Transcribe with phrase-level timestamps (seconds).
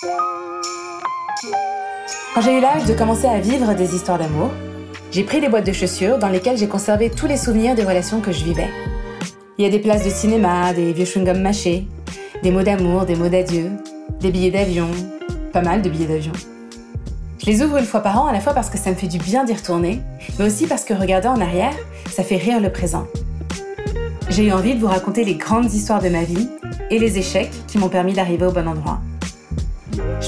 [0.00, 0.10] Quand
[2.40, 4.50] j'ai eu l'âge de commencer à vivre des histoires d'amour,
[5.10, 8.20] j'ai pris des boîtes de chaussures dans lesquelles j'ai conservé tous les souvenirs des relations
[8.20, 8.68] que je vivais.
[9.58, 11.88] Il y a des places de cinéma, des vieux chewing-gums mâchés,
[12.44, 13.72] des mots d'amour, des mots d'adieu,
[14.20, 14.88] des billets d'avion,
[15.52, 16.32] pas mal de billets d'avion.
[17.40, 19.08] Je les ouvre une fois par an à la fois parce que ça me fait
[19.08, 20.00] du bien d'y retourner,
[20.38, 21.74] mais aussi parce que regarder en arrière,
[22.08, 23.08] ça fait rire le présent.
[24.28, 26.48] J'ai eu envie de vous raconter les grandes histoires de ma vie
[26.90, 29.00] et les échecs qui m'ont permis d'arriver au bon endroit.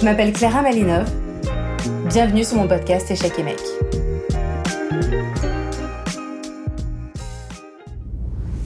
[0.01, 1.05] Je m'appelle Clara Malinov.
[2.07, 3.61] Bienvenue sur mon podcast Échecs et Mec.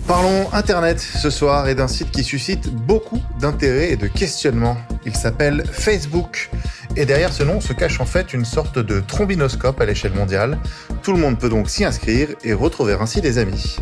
[0.07, 4.77] Parlons Internet ce soir et d'un site qui suscite beaucoup d'intérêt et de questionnements.
[5.07, 6.51] Il s'appelle Facebook.
[6.95, 10.61] Et derrière ce nom se cache en fait une sorte de trombinoscope à l'échelle mondiale.
[11.03, 13.79] Tout le monde peut donc s'y inscrire et retrouver ainsi des amis.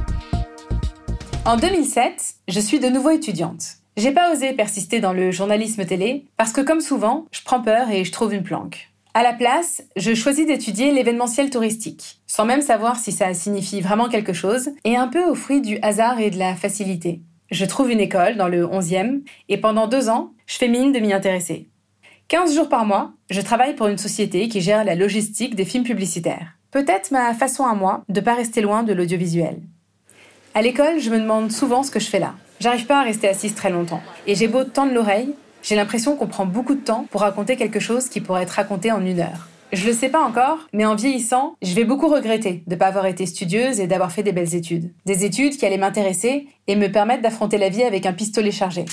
[1.44, 2.12] En 2007,
[2.48, 3.81] je suis de nouveau étudiante.
[3.98, 7.90] J'ai pas osé persister dans le journalisme télé parce que comme souvent, je prends peur
[7.90, 8.88] et je trouve une planque.
[9.12, 14.08] À la place, je choisis d'étudier l'événementiel touristique, sans même savoir si ça signifie vraiment
[14.08, 17.20] quelque chose, et un peu au fruit du hasard et de la facilité.
[17.50, 20.98] Je trouve une école dans le 11e, et pendant deux ans, je fais mine de
[20.98, 21.68] m'y intéresser.
[22.28, 25.84] 15 jours par mois, je travaille pour une société qui gère la logistique des films
[25.84, 26.56] publicitaires.
[26.70, 29.60] Peut-être ma façon à moi de pas rester loin de l'audiovisuel.
[30.54, 32.34] À l'école, je me demande souvent ce que je fais là.
[32.62, 34.00] J'arrive pas à rester assise très longtemps.
[34.28, 37.80] Et j'ai beau tendre l'oreille, j'ai l'impression qu'on prend beaucoup de temps pour raconter quelque
[37.80, 39.48] chose qui pourrait être raconté en une heure.
[39.72, 42.86] Je le sais pas encore, mais en vieillissant, je vais beaucoup regretter de ne pas
[42.86, 44.92] avoir été studieuse et d'avoir fait des belles études.
[45.06, 48.84] Des études qui allaient m'intéresser et me permettre d'affronter la vie avec un pistolet chargé.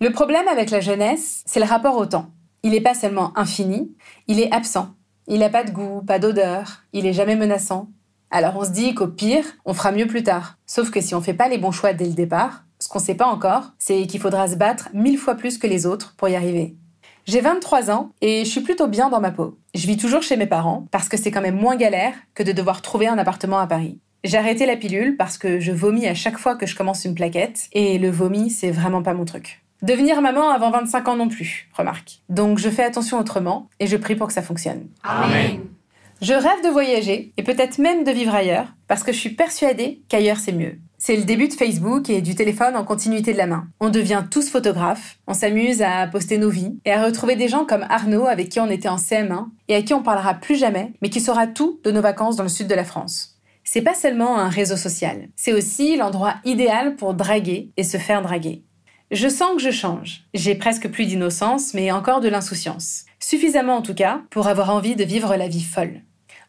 [0.00, 2.30] Le problème avec la jeunesse, c'est le rapport au temps.
[2.62, 3.90] Il n'est pas seulement infini,
[4.28, 4.90] il est absent.
[5.26, 7.88] Il n'a pas de goût, pas d'odeur, il est jamais menaçant.
[8.30, 10.58] Alors on se dit qu'au pire, on fera mieux plus tard.
[10.64, 13.14] Sauf que si on fait pas les bons choix dès le départ, ce qu'on sait
[13.14, 16.36] pas encore, c'est qu'il faudra se battre mille fois plus que les autres pour y
[16.36, 16.76] arriver.
[17.26, 19.58] J'ai 23 ans et je suis plutôt bien dans ma peau.
[19.74, 22.52] Je vis toujours chez mes parents parce que c'est quand même moins galère que de
[22.52, 23.98] devoir trouver un appartement à Paris.
[24.24, 27.14] J'ai arrêté la pilule parce que je vomis à chaque fois que je commence une
[27.14, 29.62] plaquette et le vomi, c'est vraiment pas mon truc.
[29.82, 32.22] Devenir maman avant 25 ans non plus, remarque.
[32.28, 34.88] Donc je fais attention autrement et je prie pour que ça fonctionne.
[35.02, 35.60] Amen.
[36.22, 40.02] Je rêve de voyager et peut-être même de vivre ailleurs parce que je suis persuadée
[40.08, 40.78] qu'ailleurs c'est mieux.
[40.98, 43.66] C'est le début de Facebook et du téléphone en continuité de la main.
[43.80, 47.64] On devient tous photographes, on s'amuse à poster nos vies et à retrouver des gens
[47.64, 50.92] comme Arnaud avec qui on était en CM1 et à qui on parlera plus jamais,
[51.02, 53.38] mais qui saura tout de nos vacances dans le sud de la France.
[53.64, 58.22] C'est pas seulement un réseau social, c'est aussi l'endroit idéal pour draguer et se faire
[58.22, 58.62] draguer.
[59.10, 60.24] Je sens que je change.
[60.32, 63.04] J'ai presque plus d'innocence, mais encore de l'insouciance.
[63.20, 66.02] Suffisamment en tout cas pour avoir envie de vivre la vie folle.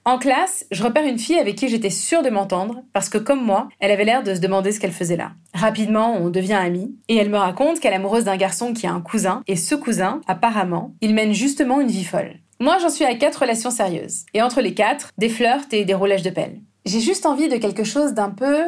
[0.08, 3.44] En classe, je repère une fille avec qui j'étais sûre de m'entendre, parce que comme
[3.44, 5.32] moi, elle avait l'air de se demander ce qu'elle faisait là.
[5.56, 8.92] Rapidement, on devient amis, et elle me raconte qu'elle est amoureuse d'un garçon qui a
[8.92, 12.36] un cousin, et ce cousin, apparemment, il mène justement une vie folle.
[12.60, 15.96] Moi, j'en suis à quatre relations sérieuses, et entre les quatre, des flirts et des
[15.96, 16.62] roulages de pelle.
[16.86, 18.60] J'ai juste envie de quelque chose d'un peu...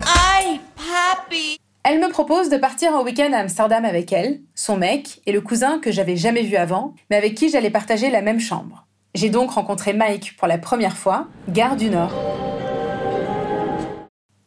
[0.00, 5.20] Aïe, papi Elle me propose de partir en week-end à Amsterdam avec elle, son mec,
[5.26, 8.40] et le cousin que j'avais jamais vu avant, mais avec qui j'allais partager la même
[8.40, 8.86] chambre.
[9.14, 12.12] J'ai donc rencontré Mike pour la première fois, gare du Nord.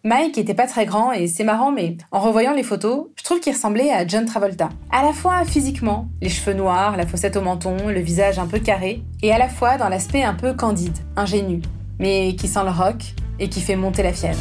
[0.04, 3.40] Mike était pas très grand et c'est marrant, mais en revoyant les photos, je trouve
[3.40, 4.70] qu'il ressemblait à John Travolta.
[4.92, 8.58] À la fois physiquement, les cheveux noirs, la fossette au menton, le visage un peu
[8.58, 11.62] carré, et à la fois dans l'aspect un peu candide, ingénu,
[12.00, 14.40] mais qui sent le rock et qui fait monter la fièvre.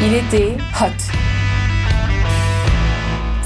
[0.00, 1.25] Il était hot.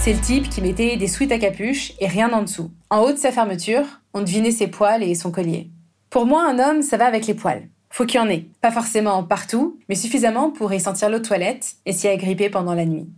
[0.03, 2.71] C'est le type qui mettait des sweats à capuche et rien en dessous.
[2.89, 3.85] En haut de sa fermeture,
[4.15, 5.69] on devinait ses poils et son collier.
[6.09, 7.69] Pour moi, un homme, ça va avec les poils.
[7.91, 8.47] Faut qu'il y en ait.
[8.63, 12.73] Pas forcément partout, mais suffisamment pour y sentir l'eau de toilette et s'y agripper pendant
[12.73, 13.11] la nuit.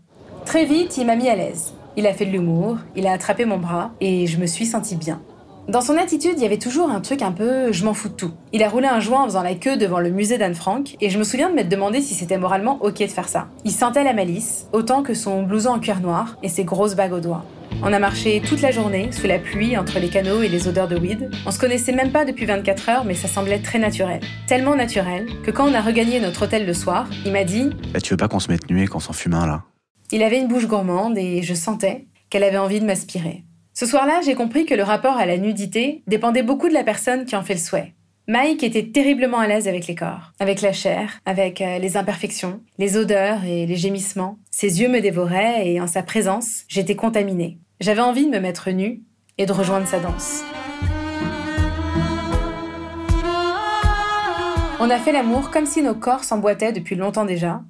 [0.44, 1.72] Très vite, il m'a mis à l'aise.
[1.96, 4.96] Il a fait de l'humour, il a attrapé mon bras et je me suis sentie
[4.96, 5.22] bien.
[5.68, 8.14] Dans son attitude, il y avait toujours un truc un peu je m'en fous de
[8.14, 8.32] tout.
[8.52, 11.08] Il a roulé un joint en faisant la queue devant le musée d'Anne Frank et
[11.08, 13.46] je me souviens de m'être demandé si c'était moralement ok de faire ça.
[13.64, 17.12] Il sentait la malice, autant que son blouson en cuir noir et ses grosses bagues
[17.12, 17.44] aux doigts.
[17.84, 20.88] On a marché toute la journée, sous la pluie, entre les canaux et les odeurs
[20.88, 21.30] de weed.
[21.46, 24.20] On se connaissait même pas depuis 24 heures, mais ça semblait très naturel.
[24.48, 28.00] Tellement naturel que quand on a regagné notre hôtel le soir, il m'a dit bah,
[28.00, 29.62] Tu veux pas qu'on se mette nuée, qu'on s'en fume un là?
[30.10, 33.44] Il avait une bouche gourmande et je sentais qu'elle avait envie de m'aspirer.
[33.82, 37.24] Ce soir-là, j'ai compris que le rapport à la nudité dépendait beaucoup de la personne
[37.24, 37.94] qui en fait le souhait.
[38.28, 42.60] Mike était terriblement à l'aise avec les corps, avec la chair, avec euh, les imperfections,
[42.78, 44.38] les odeurs et les gémissements.
[44.52, 47.58] Ses yeux me dévoraient et en sa présence, j'étais contaminée.
[47.80, 49.02] J'avais envie de me mettre nue
[49.36, 50.44] et de rejoindre sa danse.
[54.78, 57.62] On a fait l'amour comme si nos corps s'emboîtaient depuis longtemps déjà,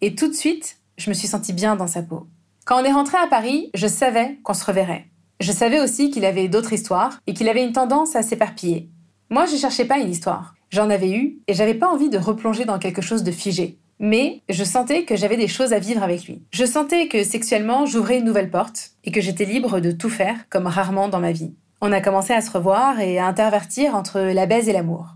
[0.00, 2.26] et tout de suite, je me suis sentie bien dans sa peau
[2.64, 5.06] Quand on est rentré à Paris, je savais qu'on se reverrait.
[5.40, 8.90] Je savais aussi qu'il avait d'autres histoires et qu'il avait une tendance à s'éparpiller.
[9.30, 10.54] Moi, je cherchais pas une histoire.
[10.68, 13.78] J'en avais eu et j'avais pas envie de replonger dans quelque chose de figé.
[13.98, 16.42] Mais je sentais que j'avais des choses à vivre avec lui.
[16.52, 20.36] Je sentais que sexuellement, j'ouvrais une nouvelle porte et que j'étais libre de tout faire
[20.50, 21.54] comme rarement dans ma vie.
[21.80, 25.06] On a commencé à se revoir et à intervertir entre la baise et l'amour.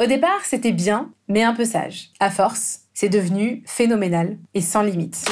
[0.00, 2.10] Au départ, c'était bien, mais un peu sage.
[2.18, 5.24] À force, c'est devenu phénoménal et sans limite.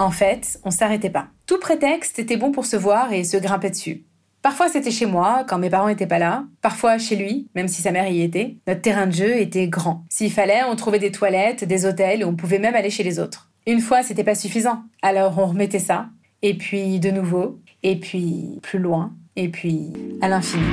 [0.00, 1.28] En fait, on s'arrêtait pas.
[1.44, 4.06] Tout prétexte était bon pour se voir et se grimper dessus.
[4.40, 6.44] Parfois c'était chez moi, quand mes parents n'étaient pas là.
[6.62, 8.56] Parfois chez lui, même si sa mère y était.
[8.66, 10.06] Notre terrain de jeu était grand.
[10.08, 13.50] S'il fallait, on trouvait des toilettes, des hôtels, on pouvait même aller chez les autres.
[13.66, 14.84] Une fois, c'était pas suffisant.
[15.02, 16.08] Alors on remettait ça.
[16.40, 17.60] Et puis de nouveau.
[17.82, 19.12] Et puis plus loin.
[19.36, 19.92] Et puis
[20.22, 20.64] à l'infini.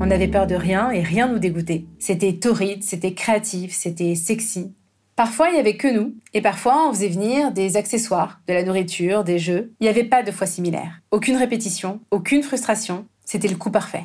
[0.00, 1.84] On n'avait peur de rien et rien nous dégoûtait.
[1.98, 4.72] C'était torride, c'était créatif, c'était sexy.
[5.16, 8.62] Parfois, il n'y avait que nous, et parfois, on faisait venir des accessoires, de la
[8.62, 9.72] nourriture, des jeux.
[9.80, 11.00] Il n'y avait pas de fois similaire.
[11.10, 13.06] Aucune répétition, aucune frustration.
[13.24, 14.04] C'était le coup parfait.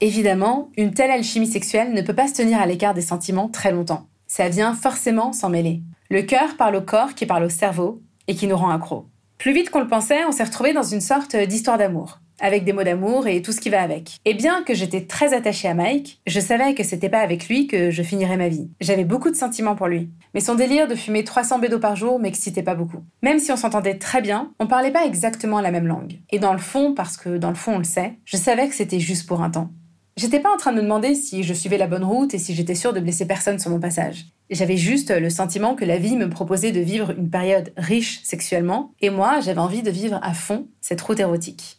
[0.00, 3.70] Évidemment, une telle alchimie sexuelle ne peut pas se tenir à l'écart des sentiments très
[3.70, 4.08] longtemps.
[4.26, 5.82] Ça vient forcément s'en mêler.
[6.10, 9.06] Le cœur parle au corps qui parle au cerveau et qui nous rend accro.
[9.38, 12.72] Plus vite qu'on le pensait, on s'est retrouvé dans une sorte d'histoire d'amour avec des
[12.72, 14.18] mots d'amour et tout ce qui va avec.
[14.24, 17.66] Et bien que j'étais très attachée à Mike, je savais que c'était pas avec lui
[17.66, 18.70] que je finirais ma vie.
[18.80, 20.10] J'avais beaucoup de sentiments pour lui.
[20.34, 23.04] Mais son délire de fumer 300 bédos par jour m'excitait pas beaucoup.
[23.22, 26.18] Même si on s'entendait très bien, on parlait pas exactement la même langue.
[26.30, 28.74] Et dans le fond, parce que dans le fond on le sait, je savais que
[28.74, 29.70] c'était juste pour un temps.
[30.18, 32.52] J'étais pas en train de me demander si je suivais la bonne route et si
[32.52, 34.26] j'étais sûre de blesser personne sur mon passage.
[34.50, 38.90] J'avais juste le sentiment que la vie me proposait de vivre une période riche sexuellement,
[39.00, 41.78] et moi, j'avais envie de vivre à fond cette route érotique.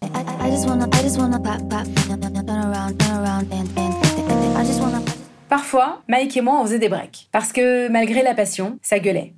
[5.50, 7.28] Parfois, Mike et moi, on faisait des breaks.
[7.34, 9.34] Parce que malgré la passion, ça gueulait.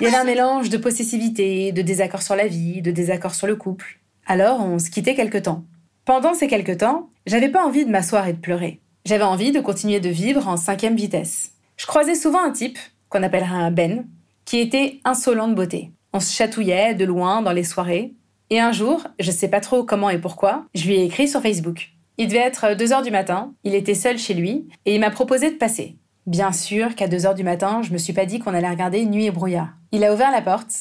[0.00, 3.46] Il y avait un mélange de possessivité, de désaccord sur la vie, de désaccord sur
[3.46, 3.98] le couple.
[4.24, 5.66] Alors, on se quittait quelque temps.
[6.08, 8.80] Pendant ces quelques temps, j'avais pas envie de m'asseoir et de pleurer.
[9.04, 11.50] J'avais envie de continuer de vivre en cinquième vitesse.
[11.76, 12.78] Je croisais souvent un type,
[13.10, 14.06] qu'on appellerait un Ben,
[14.46, 15.92] qui était insolent de beauté.
[16.14, 18.14] On se chatouillait de loin dans les soirées.
[18.48, 21.42] Et un jour, je sais pas trop comment et pourquoi, je lui ai écrit sur
[21.42, 21.90] Facebook.
[22.16, 25.10] Il devait être 2 heures du matin, il était seul chez lui, et il m'a
[25.10, 25.98] proposé de passer.
[26.26, 29.04] Bien sûr qu'à 2 heures du matin, je me suis pas dit qu'on allait regarder
[29.04, 29.74] Nuit et brouillard.
[29.92, 30.72] Il a ouvert la porte,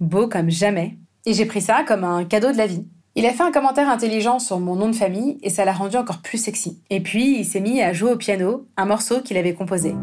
[0.00, 2.84] beau comme jamais, et j'ai pris ça comme un cadeau de la vie.
[3.16, 5.96] Il a fait un commentaire intelligent sur mon nom de famille et ça l'a rendu
[5.96, 6.78] encore plus sexy.
[6.90, 9.96] Et puis, il s'est mis à jouer au piano, un morceau qu'il avait composé.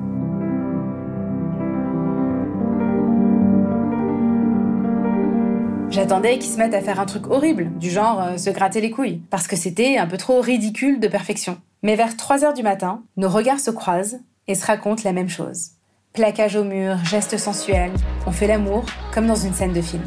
[5.90, 8.92] J'attendais qu'il se mette à faire un truc horrible, du genre euh, se gratter les
[8.92, 11.58] couilles, parce que c'était un peu trop ridicule de perfection.
[11.84, 14.20] Mais vers 3 heures du matin, nos regards se croisent
[14.50, 15.70] et se racontent la même chose.
[16.12, 17.94] Plaquage au mur, gestes sensuels,
[18.26, 20.04] on fait l'amour comme dans une scène de film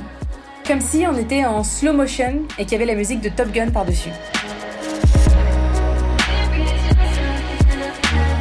[0.67, 3.51] comme si on était en slow motion et qu'il y avait la musique de Top
[3.53, 4.11] Gun par-dessus.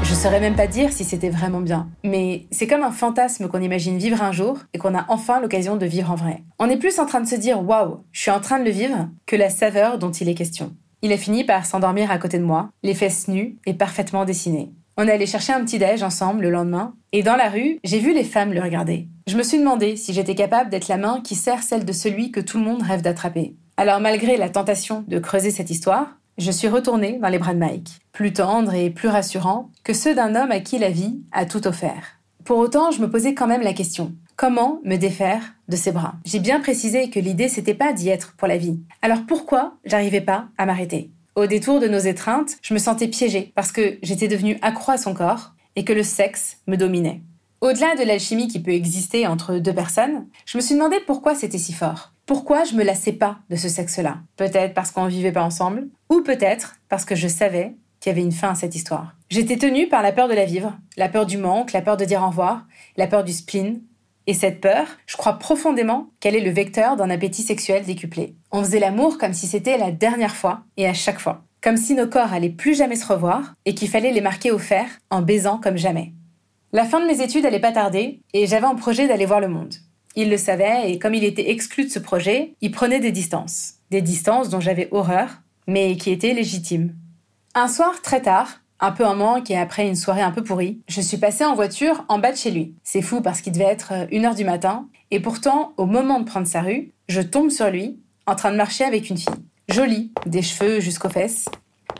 [0.04, 3.62] Je saurais même pas dire si c'était vraiment bien, mais c'est comme un fantasme qu'on
[3.62, 6.44] imagine vivre un jour et qu'on a enfin l'occasion de vivre en vrai.
[6.58, 8.72] On est plus en train de se dire waouh, je suis en train de le
[8.72, 10.76] vivre que la saveur dont il est question.
[11.02, 14.74] Il a fini par s'endormir à côté de moi, les fesses nues et parfaitement dessinées.
[15.02, 18.00] On est allé chercher un petit déj ensemble le lendemain, et dans la rue, j'ai
[18.00, 19.08] vu les femmes le regarder.
[19.28, 22.34] Je me suis demandé si j'étais capable d'être la main qui sert celle de celui
[22.34, 23.56] que tout le monde rêve d'attraper.
[23.78, 27.60] Alors malgré la tentation de creuser cette histoire, je suis retournée dans les bras de
[27.60, 31.46] Mike, plus tendre et plus rassurant que ceux d'un homme à qui la vie a
[31.46, 32.20] tout offert.
[32.44, 36.16] Pour autant, je me posais quand même la question comment me défaire de ses bras?
[36.26, 38.80] J'ai bien précisé que l'idée c'était pas d'y être pour la vie.
[39.02, 41.12] Alors pourquoi j'arrivais pas à m'arrêter?
[41.40, 44.98] Au détour de nos étreintes, je me sentais piégée parce que j'étais devenue accro à
[44.98, 47.22] son corps et que le sexe me dominait.
[47.62, 51.58] Au-delà de l'alchimie qui peut exister entre deux personnes, je me suis demandé pourquoi c'était
[51.58, 52.14] si fort.
[52.26, 54.18] Pourquoi je me lassais pas de ce sexe-là?
[54.36, 58.22] Peut-être parce qu'on vivait pas ensemble, ou peut-être parce que je savais qu'il y avait
[58.22, 59.16] une fin à cette histoire.
[59.30, 62.06] J'étais tenue par la peur de la vivre, la peur du manque, la peur de
[62.06, 62.66] dire au revoir,
[62.98, 63.82] la peur du spleen,
[64.28, 68.36] et cette peur, je crois profondément qu'elle est le vecteur d'un appétit sexuel décuplé.
[68.52, 71.44] On faisait l'amour comme si c'était la dernière fois et à chaque fois.
[71.62, 74.60] Comme si nos corps allaient plus jamais se revoir et qu'il fallait les marquer au
[74.60, 76.14] fer en baisant comme jamais.
[76.72, 79.48] La fin de mes études allait pas tarder et j'avais un projet d'aller voir le
[79.48, 79.74] monde.
[80.16, 83.74] Il le savait et comme il était exclu de ce projet, il prenait des distances.
[83.90, 86.94] Des distances dont j'avais horreur, mais qui étaient légitimes.
[87.56, 90.82] Un soir très tard, un peu en manque et après une soirée un peu pourrie,
[90.88, 92.76] je suis passée en voiture en bas de chez lui.
[92.84, 96.20] C'est fou parce qu'il devait être euh, une heure du matin, et pourtant, au moment
[96.20, 99.34] de prendre sa rue, je tombe sur lui, en train de marcher avec une fille.
[99.70, 101.46] Jolie, des cheveux jusqu'aux fesses.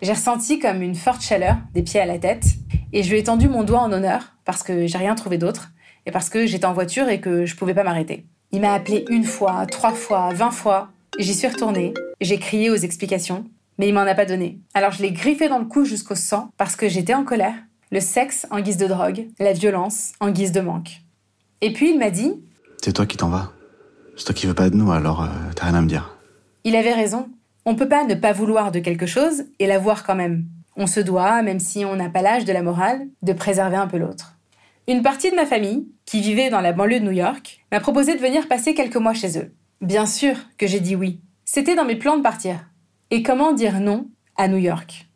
[0.02, 2.46] J'ai ressenti comme une forte chaleur des pieds à la tête
[2.94, 5.72] et je lui ai tendu mon doigt en honneur parce que j'ai rien trouvé d'autre
[6.06, 8.26] et parce que j'étais en voiture et que je pouvais pas m'arrêter.
[8.52, 10.90] Il m'a appelé une fois, trois fois, vingt fois.
[11.18, 13.46] J'y suis retournée, j'ai crié aux explications,
[13.80, 14.60] mais il m'en a pas donné.
[14.76, 17.56] Alors je l'ai griffé dans le cou jusqu'au sang parce que j'étais en colère.
[17.92, 21.02] Le sexe en guise de drogue, la violence en guise de manque.
[21.62, 22.34] Et puis il m'a dit
[22.84, 23.52] C'est toi qui t'en vas.
[24.16, 26.18] C'est toi qui veux pas de nous, alors euh, t'as rien à me dire.
[26.66, 27.30] Il avait raison.
[27.66, 30.46] On peut pas ne pas vouloir de quelque chose et l'avoir quand même.
[30.76, 33.88] On se doit, même si on n'a pas l'âge de la morale, de préserver un
[33.88, 34.36] peu l'autre.
[34.88, 38.16] Une partie de ma famille, qui vivait dans la banlieue de New York, m'a proposé
[38.16, 39.54] de venir passer quelques mois chez eux.
[39.82, 41.22] Bien sûr que j'ai dit oui.
[41.46, 42.69] C'était dans mes plans de partir.
[43.12, 45.08] Et comment dire non à New York?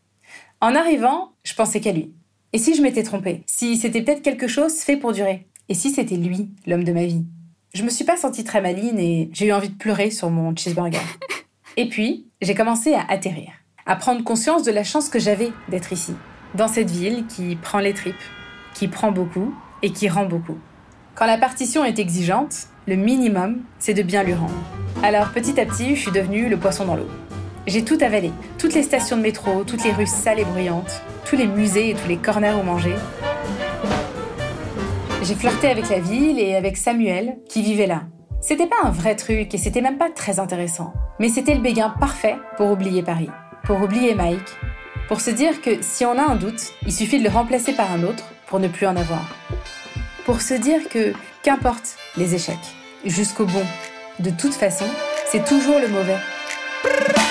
[0.61, 2.11] En arrivant, je pensais qu'à lui.
[2.51, 3.43] Et si je m'étais trompée?
[3.45, 5.47] Si c'était peut-être quelque chose fait pour durer?
[5.69, 7.23] Et si c'était lui, l'homme de ma vie?
[7.75, 10.55] Je me suis pas sentie très maline et j'ai eu envie de pleurer sur mon
[10.55, 11.03] cheeseburger.
[11.77, 13.51] Et puis, j'ai commencé à atterrir,
[13.85, 16.15] à prendre conscience de la chance que j'avais d'être ici,
[16.55, 18.15] dans cette ville qui prend les tripes,
[18.73, 20.57] qui prend beaucoup et qui rend beaucoup.
[21.13, 22.55] Quand la partition est exigeante,
[22.87, 24.53] le minimum, c'est de bien lui rendre.
[25.03, 27.09] Alors petit à petit, je suis devenue le poisson dans l'eau.
[27.65, 28.31] J'ai tout avalé.
[28.57, 31.93] Toutes les stations de métro, toutes les rues sales et bruyantes, tous les musées et
[31.93, 32.95] tous les corners où manger.
[35.21, 38.03] J'ai flirté avec la ville et avec Samuel, qui vivait là.
[38.41, 40.93] C'était pas un vrai truc et c'était même pas très intéressant.
[41.19, 43.29] Mais c'était le béguin parfait pour oublier Paris,
[43.63, 44.57] pour oublier Mike,
[45.07, 47.89] pour se dire que si on a un doute, il suffit de le remplacer par
[47.93, 49.23] un autre pour ne plus en avoir.
[50.25, 52.57] Pour se dire que, qu'importe les échecs,
[53.05, 53.65] jusqu'au bon,
[54.19, 54.85] de toute façon,
[55.25, 57.22] c'est toujours le mauvais.